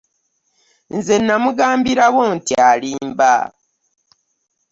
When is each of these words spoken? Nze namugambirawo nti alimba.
Nze 0.95 1.15
namugambirawo 1.25 2.23
nti 2.37 2.53
alimba. 2.69 3.33